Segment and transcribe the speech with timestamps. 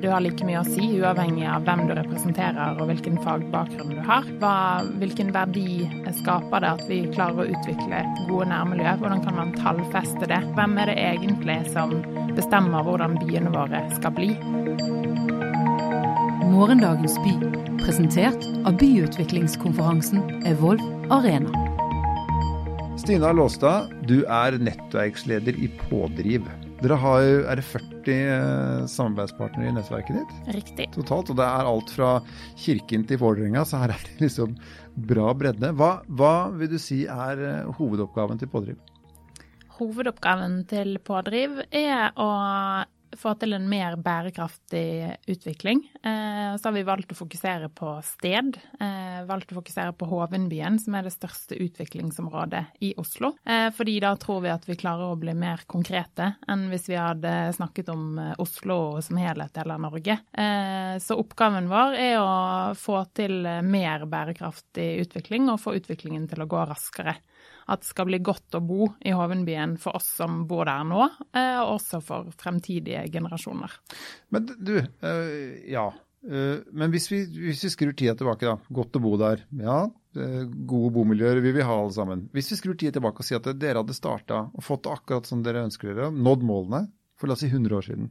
[0.00, 4.00] du har like mye å si, uavhengig av hvem du representerer og hvilken fagbakgrunn du
[4.06, 4.28] har.
[4.40, 4.54] Hva,
[5.00, 5.84] hvilken verdi
[6.20, 8.94] skaper det at vi klarer å utvikle gode nærmiljø?
[9.02, 10.40] Hvordan kan man tallfeste det?
[10.56, 11.94] Hvem er det egentlig som
[12.36, 14.30] bestemmer hvordan byene våre skal bli?
[16.52, 17.36] Morgendagens by,
[17.82, 20.82] presentert av byutviklingskonferansen Evolv
[21.12, 21.52] Arena.
[23.02, 26.46] Stina Låstad, du er nettverksleder i Pådriv.
[26.82, 30.54] Dere har, er det 40 eh, samarbeidspartnere i nettverket ditt?
[30.56, 30.86] Riktig.
[30.96, 32.08] Totalt, og det er alt fra
[32.58, 34.56] kirken til Vålerenga, så her er det liksom
[35.06, 35.70] bra bredde.
[35.78, 38.80] Hva, hva vil du si er eh, hovedoppgaven til Pådriv?
[39.78, 42.28] Hovedoppgaven til Pådriv er å
[43.18, 45.82] få til en mer bærekraftig utvikling.
[46.02, 48.56] Eh, så har vi valgt å fokusere på sted.
[48.80, 53.34] Eh, valgt å fokusere på Hovenbyen, som er det største utviklingsområdet i Oslo.
[53.44, 56.98] Eh, fordi da tror vi at vi klarer å bli mer konkrete enn hvis vi
[56.98, 60.18] hadde snakket om Oslo som helhet eller Norge.
[61.02, 62.32] Så oppgaven vår er å
[62.78, 67.16] få til mer bærekraftig utvikling og få utviklingen til å gå raskere
[67.66, 71.02] at det skal bli godt å bo i Hovenbyen for oss som bor der nå,
[71.34, 73.74] eh, og også for fremtidige generasjoner.
[74.34, 75.88] Men du, eh, ja.
[76.22, 78.56] Eh, men hvis vi, hvis vi skrur tida tilbake, da.
[78.70, 79.44] Godt å bo der.
[79.58, 82.26] Ja, gode bomiljøer vil vi ha alle sammen.
[82.36, 85.28] Hvis vi skrur tida tilbake og sier at dere hadde starta og fått det akkurat
[85.28, 86.84] som dere ønsker dere, nådd målene
[87.16, 88.10] for la oss si 100 år siden,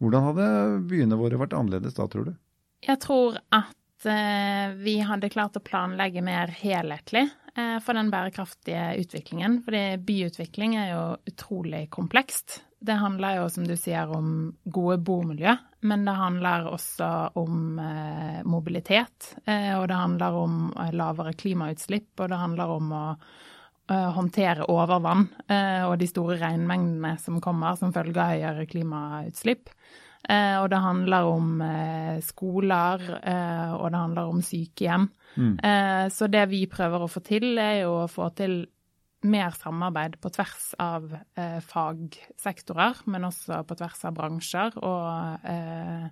[0.00, 0.46] hvordan hadde
[0.90, 2.32] byene våre vært annerledes da, tror du?
[2.84, 7.24] Jeg tror at vi hadde klart å planlegge mer helhetlig.
[7.56, 9.62] Eh, for den bærekraftige utviklingen.
[9.64, 12.60] Fordi byutvikling er jo utrolig komplekst.
[12.78, 15.54] Det handler jo, som du sier, om gode bomiljø,
[15.88, 17.08] men det handler også
[17.40, 19.32] om eh, mobilitet.
[19.46, 24.68] Eh, og det handler om eh, lavere klimautslipp, og det handler om å eh, håndtere
[24.68, 29.72] overvann eh, og de store regnmengdene som kommer som følge av høyere klimautslipp.
[30.28, 35.10] Eh, og det handler om eh, skoler, eh, og det handler om sykehjem.
[35.36, 35.58] Mm.
[36.08, 38.54] så det vi prøver å få til, er jo å få til
[39.28, 41.10] mer samarbeid på tvers av
[41.66, 44.78] fagsektorer, men også på tvers av bransjer.
[44.80, 46.08] og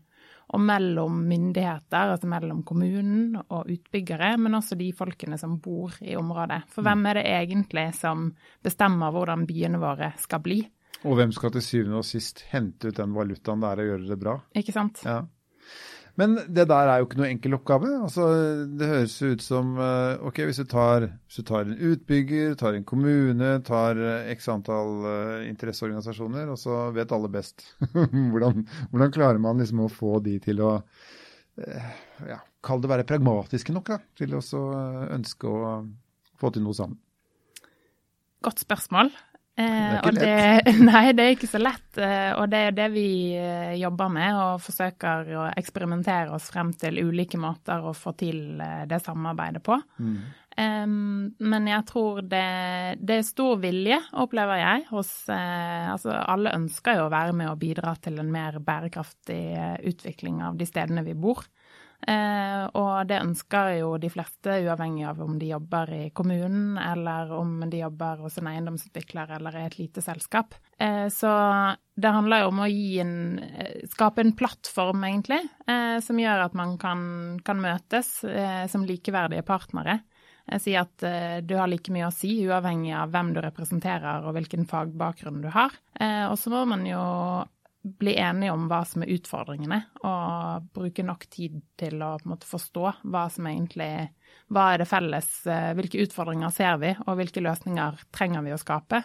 [0.53, 6.17] og mellom myndigheter, altså mellom kommunen og utbyggere, men også de folkene som bor i
[6.21, 6.61] området.
[6.75, 8.29] For hvem er det egentlig som
[8.65, 10.61] bestemmer hvordan byene våre skal bli?
[11.05, 14.11] Og hvem skal til syvende og sist hente ut den valutaen det er å gjøre
[14.11, 14.39] det bra?
[14.57, 15.03] Ikke sant?
[15.05, 15.23] Ja.
[16.21, 17.89] Men det der er jo ikke noe enkel oppgave.
[18.07, 18.27] Altså,
[18.79, 22.79] det høres ut som eh, ok, hvis du, tar, hvis du tar en utbygger, tar
[22.79, 27.67] en kommune, tar eh, x antall uh, interesseorganisasjoner, og så vet alle best.
[28.33, 30.77] hvordan, hvordan, klarer man liksom å få de til å
[31.55, 34.41] ja, Kall det være pragmatiske nok da, til å
[35.15, 35.75] ønske å
[36.41, 36.99] få til noe sammen?
[38.43, 39.13] Godt spørsmål.
[39.55, 40.17] Det er.
[40.19, 41.99] Det, nei, det er ikke så lett.
[42.01, 46.73] Eh, og det er det vi eh, jobber med, og forsøker å eksperimentere oss frem
[46.79, 49.79] til ulike måter å få til eh, det samarbeidet på.
[50.03, 50.17] Mm.
[50.55, 52.45] Um, men jeg tror det,
[53.03, 57.51] det, er stor vilje, opplever jeg, hos uh, Altså alle ønsker jo å være med
[57.51, 59.41] og bidra til en mer bærekraftig
[59.91, 61.43] utvikling av de stedene vi bor.
[62.09, 67.33] Eh, og det ønsker jo de fleste, uavhengig av om de jobber i kommunen, eller
[67.33, 70.57] om de jobber hos en eiendomsutvikler eller i et lite selskap.
[70.79, 71.33] Eh, så
[71.95, 72.71] det handler jo om å
[73.05, 75.43] en eh, Skape en plattform, egentlig,
[76.03, 77.01] som gjør at man kan,
[77.45, 78.09] kan møtes
[78.71, 79.99] som likeverdige partnere.
[80.61, 81.05] Si at
[81.45, 85.51] du har like mye å si, uavhengig av hvem du representerer og hvilken fagbakgrunn du
[85.55, 85.77] har.
[86.31, 87.05] Og så må man jo
[87.85, 92.85] bli enige om hva som er utfordringene, og bruke nok tid til å måte forstå
[93.03, 94.11] hva som egentlig
[94.53, 98.59] Hva er det felles, eh, hvilke utfordringer ser vi, og hvilke løsninger trenger vi å
[98.61, 99.01] skape?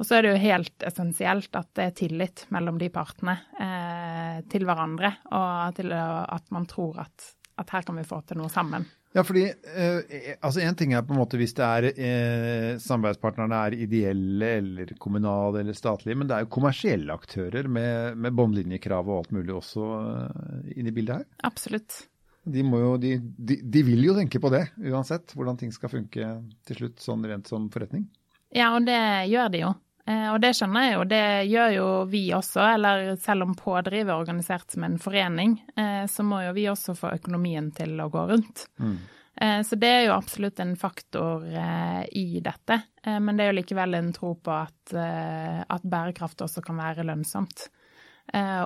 [0.00, 4.40] Og så er det jo helt essensielt at det er tillit mellom de partene eh,
[4.50, 7.28] til hverandre, og til at man tror at,
[7.62, 8.88] at her kan vi få til noe sammen.
[9.12, 13.58] Ja, fordi eh, altså En ting er på en måte hvis det er eh, samarbeidspartnerne
[13.66, 19.10] er ideelle eller kommunale eller statlige, men det er jo kommersielle aktører med, med båndlinjekrav
[19.10, 21.28] og alt mulig også eh, inne i bildet her?
[21.50, 22.06] Absolutt.
[22.42, 26.32] De, jo, de, de, de, vil jo tenke på det uansett, hvordan ting skal funke
[26.66, 28.08] til slutt, sånn rent som forretning.
[28.52, 28.98] Ja, og det
[29.30, 29.74] gjør de jo.
[30.06, 32.62] Eh, og det skjønner jeg jo, det gjør jo vi også.
[32.74, 36.96] Eller selv om Pådriv er organisert som en forening, eh, så må jo vi også
[36.98, 38.66] få økonomien til å gå rundt.
[38.82, 38.96] Mm.
[39.42, 42.82] Eh, så det er jo absolutt en faktor i dette.
[43.02, 47.64] Men det er jo likevel en tro på at, at bærekraft også kan være lønnsomt.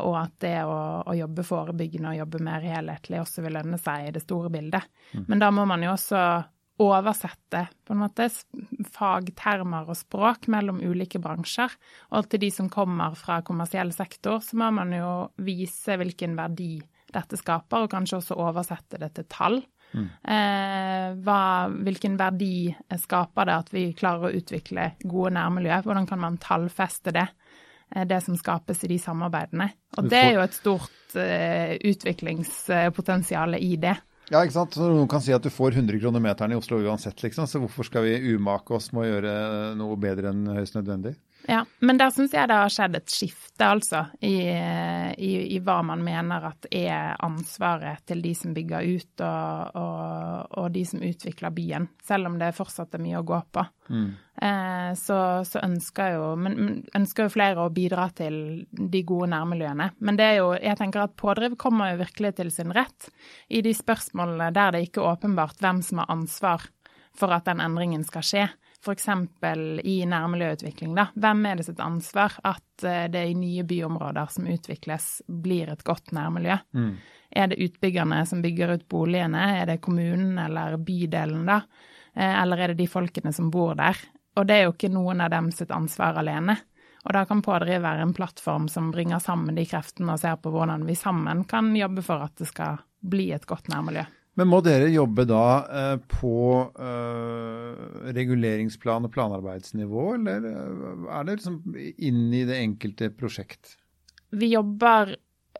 [0.04, 0.74] Og at det å,
[1.08, 4.84] å, jobbe forebyggende og jobbe mer helhetlig også vil lønne seg i det store bildet.
[5.14, 5.24] Mm.
[5.30, 6.20] Men da må man jo også
[6.82, 8.26] oversette på en måte
[8.92, 11.72] fagtermer og språk mellom ulike bransjer.
[12.12, 16.76] Og til de som kommer fra kommersiell sektor, så må man jo vise hvilken verdi
[17.14, 19.60] dette skaper, og kanskje også oversette det til tall.
[19.96, 20.08] Mm.
[20.34, 21.42] Eh, hva,
[21.86, 22.68] hvilken verdi
[23.00, 25.80] skaper det at vi klarer å utvikle gode nærmiljø?
[25.86, 27.28] Hvordan kan man tallfeste det?
[27.94, 29.70] Eh, det som skapes i de samarbeidene.
[29.96, 33.94] Og det er jo et stort uh, utviklingspotensial i det.
[34.26, 34.74] Ja, ikke sant.
[34.74, 37.46] Så noen kan si at du får 100 kroner meteren i Oslo uansett, liksom.
[37.46, 39.34] Så hvorfor skal vi umake oss med å gjøre
[39.78, 41.14] noe bedre enn høyst nødvendig?
[41.48, 45.78] Ja, men der syns jeg det har skjedd et skifte, altså, i, i, i, hva
[45.86, 51.04] man mener at er ansvaret til de som bygger ut og, og, og de som
[51.06, 51.86] utvikler byen.
[52.06, 53.64] Selv om det fortsatt er mye å gå på.
[53.94, 54.10] Mm.
[54.42, 59.92] Eh, så, så, ønsker jo men, ønsker jo flere å bidra til de gode nærmiljøene.
[60.02, 63.10] Men det er jo, jeg tenker at pådriv kommer jo virkelig til sin rett
[63.46, 66.66] i de spørsmålene der det ikke er åpenbart hvem som har ansvar
[67.16, 68.48] for at den endringen skal skje
[68.82, 69.08] f.eks.
[69.84, 71.08] i nærmiljøutvikling, da.
[71.14, 75.84] Hvem er det sitt ansvar at eh, det i nye byområder som utvikles, blir et
[75.86, 76.58] godt nærmiljø?
[76.76, 76.92] Mm.
[77.36, 81.62] Er det utbyggerne som bygger ut boligene, er det kommunen eller bydelen, da?
[82.14, 83.98] Eh, eller er det de folkene som bor der?
[84.36, 86.58] Og det er jo ikke noen av dem sitt ansvar alene.
[87.06, 90.50] Og da kan Pådriv være en plattform som bringer sammen de kreftene og ser på
[90.50, 94.02] hvordan vi sammen kan jobbe for at det skal bli et godt nærmiljø.
[94.36, 96.38] Men må dere jobbe da eh, på
[96.76, 101.62] eh, reguleringsplan og planarbeidsnivå, eller eh, er det liksom
[101.96, 103.78] inn i det enkelte prosjekt?
[104.36, 105.14] Vi jobber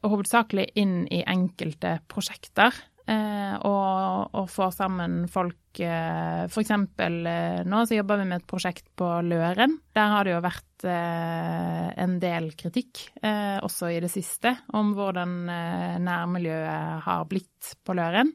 [0.04, 2.76] hovedsakelig inn i enkelte prosjekter.
[3.06, 6.72] Eh, og, og, får sammen folk eh, F.eks.
[6.74, 9.76] Eh, nå så jobber vi med et prosjekt på Løren.
[9.94, 14.90] Der har det jo vært eh, en del kritikk, eh, også i det siste, om
[14.98, 18.34] hvordan eh, nærmiljøet har blitt på Løren.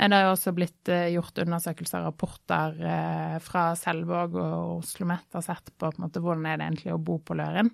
[0.00, 5.08] Eh, det har også blitt eh, gjort undersøkelser og rapporter eh, fra Selvåg og Oslo
[5.10, 7.72] Met har sett på, på måte, hvordan er det egentlig å bo på Løren.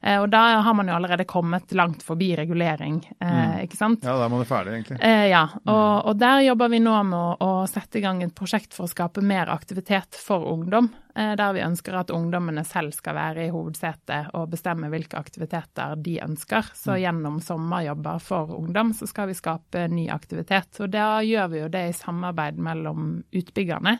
[0.00, 3.60] Eh, og da har man jo allerede kommet langt forbi regulering, eh, mm.
[3.64, 4.04] ikke sant?
[4.04, 4.98] Ja, da er man ferdig, egentlig.
[5.00, 6.02] Eh, ja, og, mm.
[6.10, 8.92] og, der jobber vi nå med å, å, sette i gang et prosjekt for å
[8.92, 10.90] skape mer aktivitet for ungdom.
[11.14, 16.16] Der vi ønsker at ungdommene selv skal være i hovedsetet og bestemme hvilke aktiviteter de
[16.24, 16.72] ønsker.
[16.74, 17.00] Så mm.
[17.04, 20.82] gjennom sommerjobber for ungdom så skal vi skape ny aktivitet.
[20.82, 23.94] Og da gjør vi jo det i samarbeid mellom utbyggerne.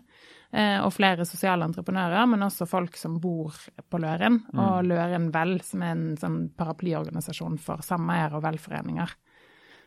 [0.54, 3.56] Eh, og flere sosiale entreprenører, men også folk som bor
[3.90, 4.38] på Løren.
[4.52, 4.60] Mm.
[4.62, 9.16] Og Løren Vel, som er en sånn paraplyorganisasjon for sameier og velforeninger.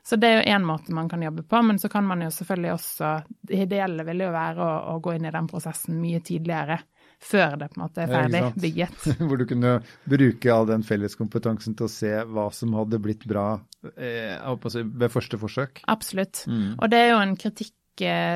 [0.08, 2.30] Så det er jo én måte man kan jobbe på, men så kan man jo
[2.32, 6.22] selvfølgelig også Det ideelle vil jo være å, å gå inn i den prosessen mye
[6.24, 6.80] tidligere.
[7.18, 9.08] Før det på en måte er ferdig bygget.
[9.28, 9.74] Hvor du kunne
[10.08, 13.50] bruke all den felleskompetansen til å se hva som hadde blitt bra
[13.96, 15.82] eh, ved første forsøk.
[15.92, 16.44] Absolutt.
[16.48, 16.76] Mm.
[16.78, 17.74] Og det er jo en kritikk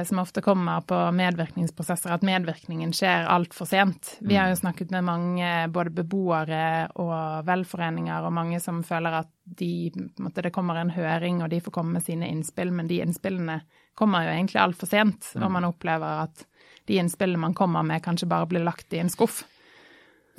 [0.08, 4.16] som ofte kommer på medvirkningsprosesser, at medvirkningen skjer altfor sent.
[4.20, 4.62] Vi har jo mm.
[4.64, 6.64] snakket med mange både beboere
[7.02, 11.62] og velforeninger, og mange som føler at de, måtte, det kommer en høring og de
[11.62, 13.62] får komme med sine innspill, men de innspillene
[13.98, 15.34] kommer jo egentlig altfor sent.
[15.38, 15.56] Og mm.
[15.60, 16.46] man opplever at
[16.90, 19.44] de innspillene man kommer med, kanskje bare blir lagt i en skuff.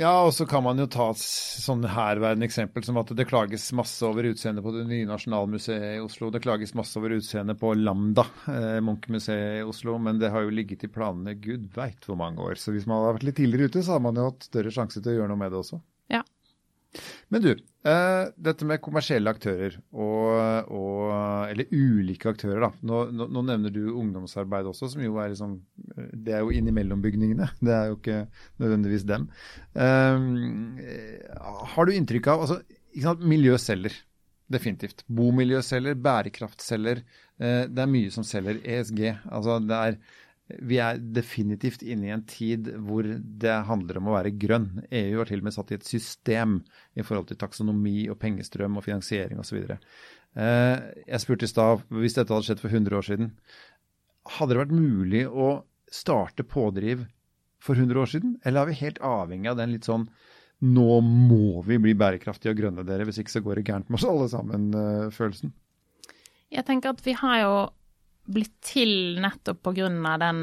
[0.03, 4.03] Ja, og så kan man jo ta sånn herværende eksempel som at det klages masse
[4.03, 6.31] over utseendet på det nye Nasjonalmuseet i Oslo.
[6.35, 9.99] Det klages masse over utseendet på Lambda, eh, Munch-museet i Oslo.
[10.03, 12.59] Men det har jo ligget i planene gud veit hvor mange år.
[12.59, 14.99] Så hvis man hadde vært litt tidligere ute, så hadde man jo hatt større sjanse
[14.99, 15.79] til å gjøre noe med det også.
[16.11, 16.25] Ja.
[17.31, 21.09] Men du, dette med kommersielle aktører, og, og,
[21.51, 22.69] eller ulike aktører, da.
[22.87, 25.57] Nå, nå, nå, nevner du ungdomsarbeid også, som jo er liksom
[26.15, 27.51] Det er jo innimellom bygningene.
[27.67, 28.21] Det er jo ikke
[28.63, 29.27] nødvendigvis dem.
[29.75, 30.79] Um,
[31.75, 32.61] har du inntrykk av altså,
[32.93, 33.99] ikke sant, Miljø selger.
[34.53, 35.03] Definitivt.
[35.09, 37.03] Bomiljø selger, bærekraft selger.
[37.41, 38.59] Det er mye som selger.
[38.63, 39.01] ESG.
[39.33, 39.97] Altså det er
[40.61, 44.69] vi er definitivt inne i en tid hvor det handler om å være grønn.
[44.91, 46.61] EU har til og med satt i et system
[46.99, 49.65] i forhold til taksonomi og pengestrøm og finansiering osv.
[49.73, 53.33] Eh, jeg spurte i stad, hvis dette hadde skjedd for 100 år siden,
[54.37, 55.51] hadde det vært mulig å
[55.93, 57.07] starte pådriv
[57.63, 58.37] for 100 år siden?
[58.45, 60.09] Eller er vi helt avhengig av den litt sånn
[60.63, 63.99] nå må vi bli bærekraftige og grønne, dere, hvis ikke så går det gærent med
[63.99, 65.51] oss alle sammen-følelsen?
[66.53, 67.55] Jeg tenker at vi har jo
[68.25, 70.43] blitt til nettopp på grunn av den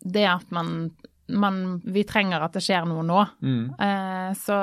[0.00, 0.90] Det at man,
[1.28, 3.24] man Vi trenger at det skjer noe nå.
[3.42, 3.64] Mm.
[3.74, 4.58] Eh, så,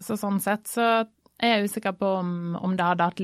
[0.00, 0.88] så, sånn sett så
[1.36, 2.30] er jeg usikker på om,
[2.64, 3.18] om det hadde hatt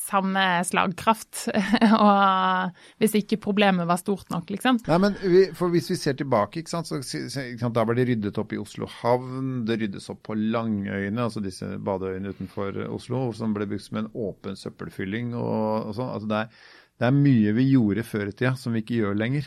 [0.00, 1.42] samme slagkraft.
[2.06, 4.80] og hvis ikke problemet var stort nok, liksom.
[4.88, 8.40] Nei, men vi, for Hvis vi ser tilbake, sant, så, sant, da ble det ryddet
[8.40, 9.66] opp i Oslo havn.
[9.68, 14.10] Det ryddes opp på Langøyene, altså disse badeøyene utenfor Oslo, som ble brukt som en
[14.14, 15.34] åpen søppelfylling.
[15.36, 16.14] og, og sånn.
[16.16, 16.64] Altså det er
[17.00, 19.46] det er mye vi gjorde før i tida som vi ikke gjør lenger.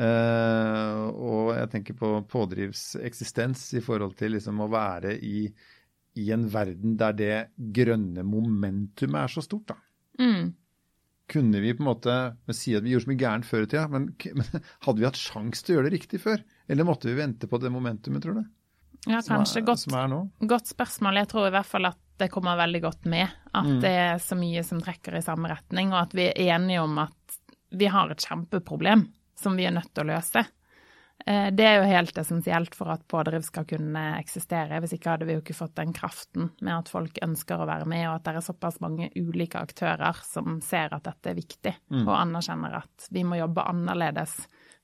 [0.00, 5.44] Uh, og jeg tenker på pådrivs eksistens i forhold til liksom å være i,
[6.16, 7.34] i, en verden der det
[7.76, 9.74] grønne momentumet er så stort.
[9.74, 9.76] da.
[10.22, 10.54] Mm.
[11.30, 12.16] Kunne vi på en måte
[12.56, 14.08] si at vi gjorde så mye gærent før i tida, men,
[14.40, 16.42] men, hadde vi hatt sjanse til å gjøre det riktig før?
[16.70, 18.46] Eller måtte vi vente på det momentumet, tror du?
[19.06, 19.60] Ja, kanskje.
[19.62, 19.86] Er, godt,
[20.48, 21.22] godt spørsmål.
[21.22, 23.28] Jeg tror i hvert fall at det kommer veldig godt med.
[23.50, 23.80] At mm.
[23.82, 27.00] det er så mye som trekker i samme retning, og at vi er enige om
[27.02, 29.06] at vi har et kjempeproblem
[29.38, 30.44] som vi er nødt til å løse.
[31.26, 34.80] Eh, det er jo helt essensielt for at pådriv skal kunne eksistere.
[34.80, 37.88] Hvis ikke hadde vi jo ikke fått den kraften med at folk ønsker å være
[37.90, 41.76] med, og at det er såpass mange ulike aktører som ser at dette er viktig,
[41.92, 42.02] mm.
[42.06, 44.36] og anerkjenner at vi må jobbe annerledes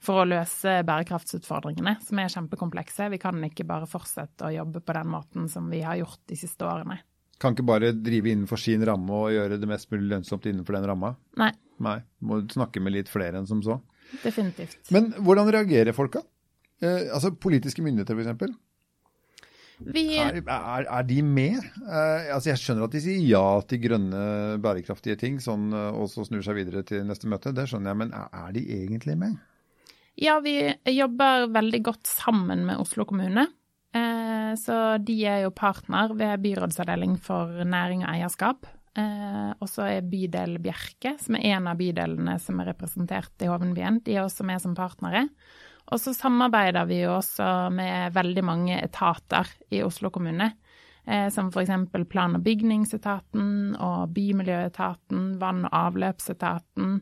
[0.03, 3.09] for å løse bærekraftsutfordringene, som er kjempekomplekse.
[3.13, 6.37] Vi kan ikke bare fortsette å jobbe på den måten som vi har gjort de
[6.39, 7.01] siste årene.
[7.43, 10.87] Kan ikke bare drive innenfor sin ramme og gjøre det mest mulig lønnsomt innenfor den
[10.89, 11.13] ramma?
[11.41, 11.53] Nei.
[11.85, 11.99] Nei.
[12.25, 13.81] Må snakke med litt flere enn som så.
[14.23, 14.79] Definitivt.
[14.95, 16.23] Men hvordan reagerer folka?
[16.81, 18.57] Eh, altså politiske myndigheter, f.eks.
[19.77, 20.07] Vi...
[20.17, 21.59] Er, er, er, de med?
[21.85, 24.23] Eh, altså Jeg skjønner at de sier ja til grønne,
[24.65, 27.53] bærekraftige ting, sånn, eh, og så snur seg videre til neste møte.
[27.57, 29.37] Det skjønner jeg, men er de egentlig med?
[30.17, 30.57] Ja, vi
[30.95, 33.51] jobber veldig godt sammen med Oslo kommune.
[33.97, 38.69] Eh, så de er jo partner ved byrådsavdeling for næring og eierskap.
[38.97, 43.51] Eh, og så er bydel Bjerke, som er en av bydelene som er representert i
[43.51, 45.27] Hovenbyen, de er også med som partnere.
[45.93, 50.51] Og så samarbeider vi jo også med veldig mange etater i Oslo kommune.
[51.07, 51.71] Eh, som f.eks.
[52.09, 57.01] plan- og bygningsetaten og bymiljøetaten, vann- og avløpsetaten,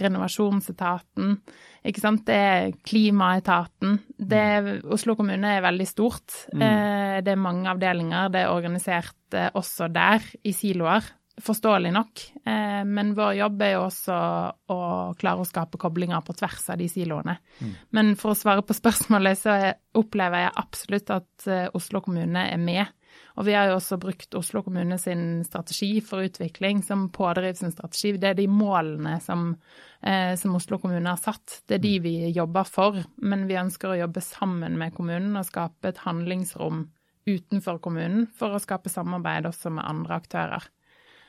[0.00, 1.34] renovasjonsetaten.
[1.84, 2.24] Ikke sant?
[2.24, 3.98] Det er klimaetaten.
[4.16, 6.46] Det, Oslo kommune er veldig stort.
[6.54, 6.62] Mm.
[6.62, 8.30] Eh, det er mange avdelinger.
[8.32, 11.04] Det er organisert eh, også der, i siloer.
[11.42, 12.20] Forståelig nok.
[12.44, 14.16] Men vår jobb er jo også
[14.68, 14.80] å
[15.16, 17.38] klare å skape koblinger på tvers av de siloene.
[17.56, 17.70] Mm.
[17.96, 19.54] Men for å svare på spørsmålet, så
[19.96, 22.84] opplever jeg absolutt at Oslo kommune er med
[23.36, 27.72] og vi har jo også brukt Oslo kommune sin strategi for utvikling som pådriv sin
[27.72, 28.12] strategi.
[28.20, 29.54] Det er de målene som,
[30.02, 31.62] eh, som, Oslo kommune har satt.
[31.66, 32.98] Det er de vi jobber for.
[33.16, 36.84] Men vi ønsker å jobbe sammen med kommunen og skape et handlingsrom
[37.28, 40.68] utenfor kommunen for å skape samarbeid også med andre aktører.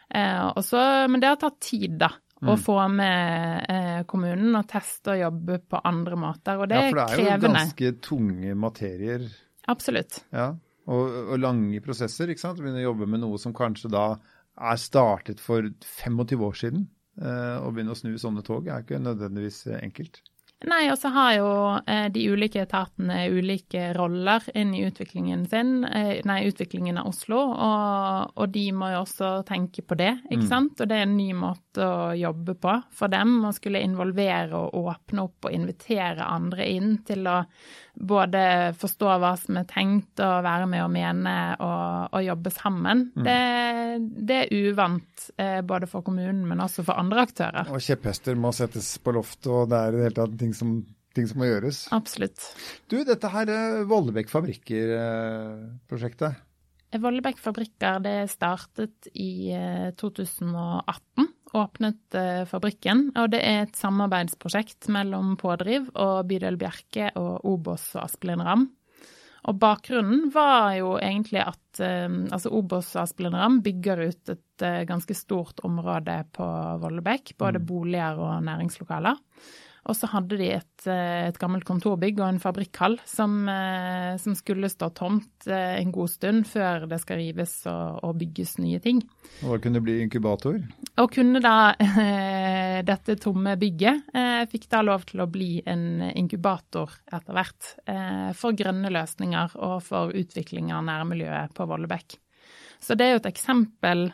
[0.10, 2.12] Eh, også, men det har tatt tid, da.
[2.44, 2.50] Mm.
[2.52, 6.60] Å få med eh, kommunen og teste og jobbe på andre måter.
[6.60, 7.00] Og det er krevende.
[7.00, 7.48] Ja, for det er krevende.
[7.48, 9.26] jo ganske tunge materier.
[9.72, 10.20] Absolutt.
[10.36, 10.52] Ja
[10.88, 12.32] og, og lange prosesser.
[12.32, 12.60] ikke sant?
[12.62, 14.08] Begynne å jobbe med noe som kanskje da
[14.54, 15.70] er startet for
[16.04, 16.86] 25 år siden.
[17.22, 20.24] Eh, å begynne å snu sånne tog er ikke nødvendigvis enkelt.
[20.64, 21.48] Nei, og så har jo
[21.92, 27.42] eh, de ulike etatene ulike roller inn i utviklingen sin, eh, nei, utviklingen av Oslo,
[27.52, 30.52] og, og, de må jo også tenke på det, ikke mm.
[30.54, 30.80] sant.
[30.80, 34.88] Og det er en ny måte å jobbe på for dem, å skulle involvere og
[34.94, 37.42] åpne opp og invitere andre inn til å
[37.94, 43.12] både forstå hva som er tenkt, og være med og mene og, og jobbe sammen.
[43.14, 43.24] Mm.
[43.28, 43.38] Det,
[44.30, 47.66] det, er uvant eh, både for kommunen, men også for andre aktører.
[47.74, 50.70] Og kjepphester må settes på loftet, og det er i det hele tatt ting som,
[51.16, 51.78] ting som må gjøres.
[51.96, 52.40] Absolutt.
[52.92, 56.32] Du, dette her eh, Vollebekk fabrikker-prosjektet.
[56.94, 59.54] Eh, Vollebekk fabrikker det startet i
[59.98, 63.10] 2018 åpnet uh, fabrikken.
[63.20, 68.70] Og det er et samarbeidsprosjekt mellom Pådriv og Bydel Bjerke og Obos og Aspelin Ramm.
[69.44, 74.66] Og bakgrunnen var jo egentlig at uh, altså Obos og Aspelin Ramm bygger ut et
[74.66, 76.48] uh, ganske stort område på
[76.84, 77.36] Vollebekk.
[77.42, 77.68] Både mm.
[77.70, 79.20] boliger og næringslokaler.
[79.84, 84.36] Og så hadde de et, eh, et, gammelt kontorbygg og en fabrikkhall som, eh, som,
[84.38, 88.80] skulle stå tomt eh, en god stund før det skal rives og, og bygges nye
[88.84, 89.02] ting.
[89.44, 90.62] Og da kunne det bli inkubator?
[91.04, 91.74] Og kunne da
[92.94, 94.12] dette tomme bygget
[94.52, 97.70] fikk da lov til å bli en inkubator etter hvert
[98.38, 102.18] for grønne løsninger og for utvikling av nærmiljøet på Vollebekk.
[102.84, 104.10] Så det er jo et eksempel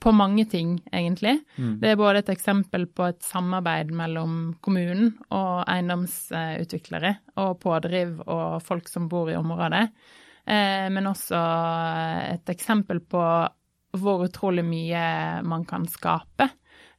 [0.00, 1.36] på mange ting, egentlig.
[1.56, 1.74] Mm.
[1.82, 8.60] Det er både et eksempel på et samarbeid mellom kommunen og eiendomsutviklere og pådriv og
[8.64, 9.84] folk som bor i området,
[10.46, 11.40] eh, men også
[12.30, 13.24] et eksempel på
[14.00, 15.04] hvor utrolig mye
[15.42, 16.46] man kan skape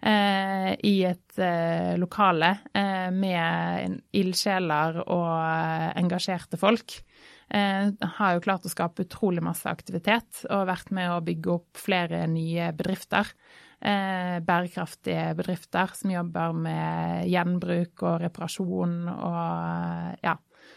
[0.04, 7.00] eh, i et eh, lokale eh, med ildsjeler og eh, engasjerte folk
[7.52, 12.24] har jo klart å skape utrolig masse aktivitet og vært med å bygge opp flere
[12.32, 13.28] nye bedrifter.
[13.82, 20.36] Eh, bærekraftige bedrifter som jobber med gjenbruk og reparasjon og ja,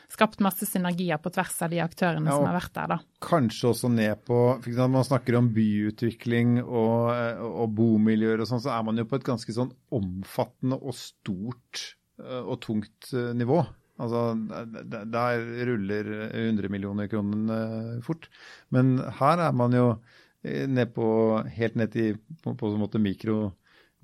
[0.09, 2.95] skapt masse synergier på tvers av de aktørene ja, som har vært der.
[2.95, 2.99] da.
[3.29, 7.13] Kanskje også ned på Når man snakker om byutvikling og,
[7.45, 11.91] og bomiljøer og sånn, så er man jo på et ganske sånn omfattende og stort
[12.25, 13.59] og tungt nivå.
[14.03, 14.35] Altså,
[15.15, 18.29] der ruller 100 millioner kroner fort.
[18.75, 19.89] Men her er man jo
[20.45, 21.07] ned på,
[21.57, 23.53] helt ned til på, på en måte mikro,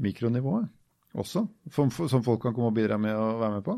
[0.00, 0.70] mikronivået
[1.18, 1.42] også,
[1.74, 3.74] som, som folk kan komme og bidra med å være med på?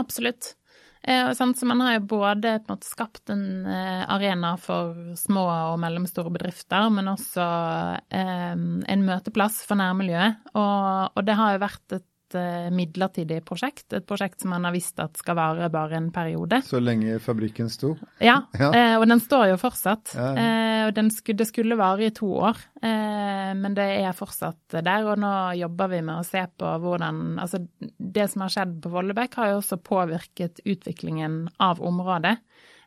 [0.00, 0.54] Absolutt.
[1.02, 5.78] Eh, så man har jo både en måte skapt en eh, arena for små og
[5.80, 7.46] mellomstore bedrifter, men også
[8.12, 10.52] eh, en møteplass for nærmiljøet.
[10.52, 13.92] Og, det har jo vært et Eh, midlertidig prosjekt.
[13.92, 16.60] Et prosjekt som man har visst at skal vare bare en periode.
[16.66, 17.94] Så lenge fabrikken sto?
[18.22, 18.70] Ja, ja.
[18.70, 20.14] Eh, og den står jo fortsatt.
[20.14, 20.30] Ja.
[20.38, 25.04] Eh, og skulle, det skulle vare i to år, men det er fortsatt der.
[25.06, 28.90] Og nå jobber vi med å se på hvordan Altså, det som har skjedd på
[28.92, 32.38] Vollebekk, har jo også påvirket utviklingen av området.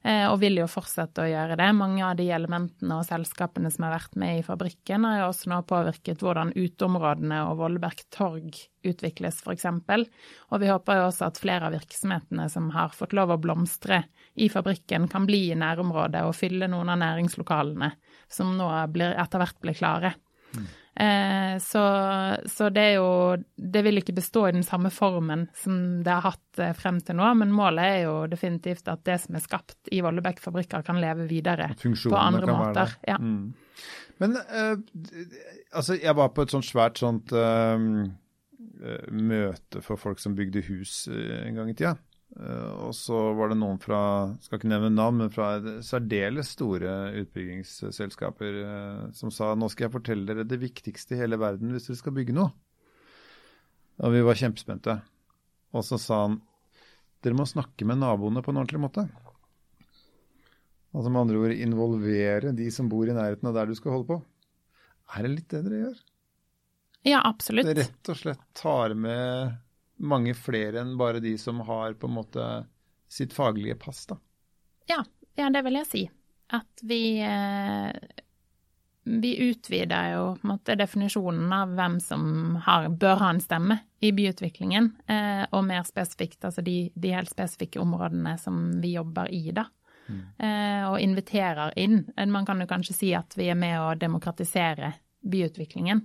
[0.03, 1.69] Eh, og vil jo fortsette å gjøre det.
[1.77, 5.51] Mange av de elementene og selskapene som har vært med i fabrikken, har jo også
[5.53, 9.69] nå påvirket hvordan uteområdene og Vollberg torg utvikles, f.eks.
[10.51, 14.01] Og vi håper jo også at flere av virksomhetene som har fått lov å blomstre
[14.35, 17.93] i fabrikken, kan bli i nærområdet og fylle noen av næringslokalene
[18.27, 20.17] som nå blir, etter hvert blir klare.
[20.51, 20.67] Mm.
[21.03, 21.83] Eh, så,
[22.45, 23.07] så, det er jo
[23.55, 27.17] Det vil ikke bestå i den samme formen som det har hatt eh, frem til
[27.19, 31.01] nå, men målet er jo definitivt at det som er skapt i Vollebekk fabrikker, kan
[31.01, 32.95] leve videre på andre måter.
[33.07, 33.17] Ja.
[33.17, 33.53] Mm.
[34.21, 34.75] Men eh,
[35.73, 37.89] altså, jeg var på et sånt svært sånt eh,
[39.11, 41.97] møte for folk som bygde hus en gang i tida.
[42.33, 43.99] Eh, og så var det noen fra
[44.41, 49.95] skal ikke nevne navn, men fra særdeles store utbyggingsselskaper eh, som sa nå skal jeg
[49.97, 52.49] fortelle dere det viktigste i hele verden hvis dere skal bygge noe.
[54.01, 54.97] Og vi var kjempespente.
[55.73, 56.39] Og så sa han
[57.23, 59.05] dere må snakke med naboene på en ordentlig måte.
[60.93, 64.09] Altså med andre ord involvere de som bor i nærheten av der du skal holde
[64.09, 64.17] på.
[65.13, 66.01] Er det litt det dere gjør?
[67.03, 67.67] Ja, absolutt.
[67.67, 69.55] Det rett og slett tar med
[70.03, 72.49] mange flere enn bare de som har på en måte
[73.11, 74.19] sitt faglige pass, da.
[74.89, 74.99] Ja,
[75.39, 76.03] ja det vil jeg si.
[76.53, 77.93] At vi eh,
[79.03, 83.77] vi utvider jo på en måte definisjonen av hvem som har, bør ha en stemme
[84.03, 89.31] i byutviklingen, eh, og mer spesifikt altså de, de, helt spesifikke områdene som vi jobber
[89.33, 89.67] i, da.
[90.07, 90.21] Mm.
[90.37, 92.05] Eh, og inviterer inn.
[92.31, 96.03] Man kan jo kanskje si at vi er med å demokratisere byutviklingen.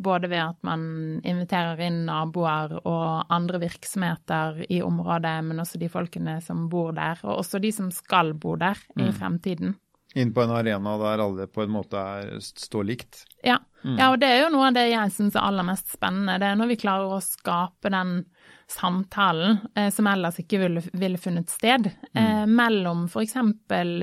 [0.00, 0.82] Både ved at man
[1.28, 7.20] inviterer inn naboer og andre virksomheter i området, men også de folkene som bor der,
[7.26, 9.04] og også de som skal bo der mm.
[9.04, 9.76] i fremtiden.
[10.18, 13.24] Inn på en arena der alle på en måte er, står likt.
[13.46, 13.60] Ja.
[13.84, 13.96] Mm.
[13.96, 16.40] ja, og det er jo noe av det jeg syns er aller mest spennende.
[16.40, 18.24] Det er når vi klarer å skape den
[18.70, 22.20] samtalen eh, som ellers ikke ville, ville funnet sted, mm.
[22.22, 23.34] eh, mellom f.eks.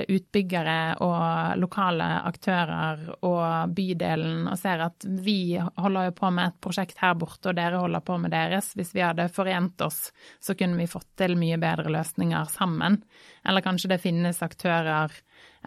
[0.07, 6.59] utbyggere og lokale aktører og bydelen, og ser at vi holder jo på med et
[6.63, 8.73] prosjekt her borte, og dere holder på med deres.
[8.77, 10.11] Hvis vi hadde forent oss,
[10.43, 13.01] så kunne vi fått til mye bedre løsninger sammen.
[13.47, 15.13] Eller kanskje det finnes aktører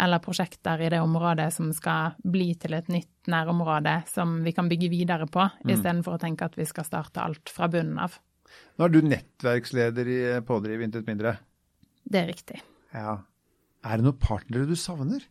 [0.00, 4.68] eller prosjekter i det området som skal bli til et nytt nærområde som vi kan
[4.68, 5.72] bygge videre på, mm.
[5.74, 8.16] istedenfor å tenke at vi skal starte alt fra bunnen av.
[8.78, 11.36] Nå er du nettverksleder i Pådriv, intet mindre.
[12.04, 12.60] Det er riktig.
[12.94, 13.18] Ja.
[13.84, 15.22] Er det noen partnere du savner?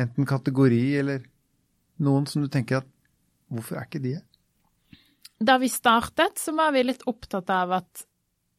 [0.00, 1.24] Enten kategori eller
[2.02, 2.88] noen som du tenker at
[3.52, 4.26] hvorfor er ikke de her?
[5.42, 8.04] Da vi startet, så var vi litt opptatt av at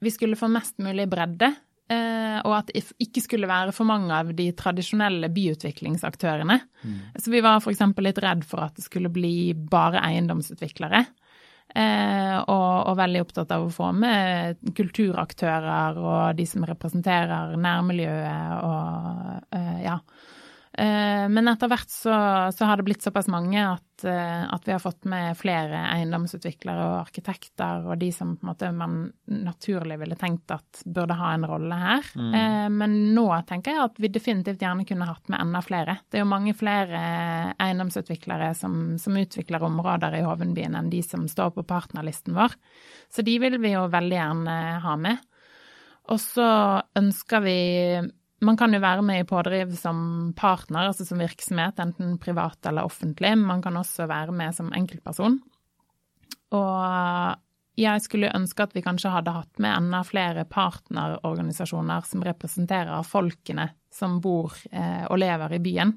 [0.04, 1.54] vi skulle få mest mulig bredde.
[1.91, 6.58] Eh, og at det ikke skulle være for mange av de tradisjonelle byutviklingsaktørene.
[6.84, 7.00] Mm.
[7.19, 7.84] Så vi var f.eks.
[8.04, 11.04] litt redd for at det skulle bli bare eiendomsutviklere.
[11.73, 18.67] Eh, og, og, veldig opptatt av å få med kulturaktører og de som representerer nærmiljøet
[18.67, 19.97] og eh, ja.
[20.77, 22.13] Eh, men etter hvert så,
[22.55, 26.88] så, har det blitt såpass mange at, eh, at, vi har fått med flere eiendomsutviklere
[26.88, 31.77] og arkitekter og de som måte man naturlig ville tenkt at burde ha en rolle
[31.77, 32.09] her.
[32.17, 32.31] Mm.
[32.39, 35.99] Eh, men nå tenker jeg at vi definitivt gjerne kunne hatt med enda flere.
[36.09, 37.03] Det er jo mange flere
[37.62, 42.57] eiendomsutviklere som, som utvikler områder i Hovenbyen enn de som står på partnerlisten vår.
[43.13, 44.57] Så de vil vi jo veldig gjerne
[44.88, 45.21] ha med.
[46.12, 46.49] Og så
[46.97, 47.59] ønsker vi
[48.43, 52.88] man kan jo være med i pådriv som partner, altså som virksomhet, enten privat eller
[52.88, 53.34] offentlig.
[53.39, 55.39] Man kan også være med som enkeltperson.
[56.53, 57.39] Og
[57.79, 63.71] jeg skulle ønske at vi kanskje hadde hatt med enda flere partnerorganisasjoner som representerer folkene
[63.93, 65.95] som bor eh, og lever i byen.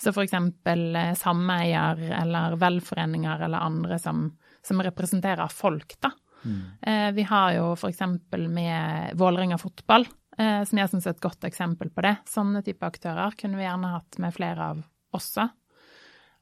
[0.00, 4.26] Så eksempel eh, sameier eller velforeninger eller andre som,
[4.66, 6.10] som representerer folk, da.
[6.42, 6.62] Mm.
[6.82, 11.90] Eh, vi har jo eksempel med Vålerenga fotball som jeg syns er et godt eksempel
[11.92, 12.14] på det.
[12.30, 14.80] Sånne type aktører kunne vi gjerne hatt med flere av
[15.12, 15.48] også.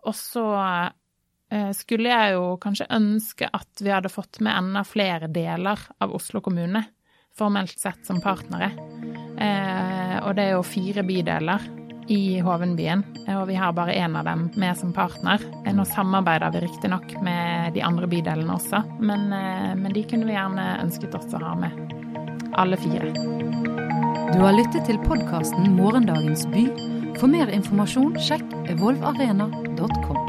[0.06, 0.46] Og så
[1.52, 6.14] eh, skulle jeg jo kanskje ønske at vi hadde fått med enda flere deler av
[6.16, 6.84] Oslo kommune,
[7.36, 8.72] formelt sett som partnere.
[9.40, 11.68] Eh, og det er jo fire bydeler
[12.10, 13.04] i Hovenbyen,
[13.36, 15.44] og vi har bare én av dem med som partner.
[15.70, 20.72] Nå samarbeider vi riktignok med de andre bydelene også, men, men de kunne vi gjerne
[20.80, 21.94] ønsket oss å ha med.
[22.58, 23.49] Alle fire.
[24.30, 26.62] Du har lyttet til podkasten Morgendagens by.
[27.18, 30.19] For mer informasjon sjekk evolvarena.com.